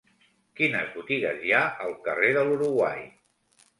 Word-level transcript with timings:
Quines 0.59 0.87
botigues 0.95 1.43
hi 1.49 1.53
ha 1.57 1.61
al 1.89 1.95
carrer 2.09 2.33
de 2.39 2.47
l'Uruguai? 2.49 3.05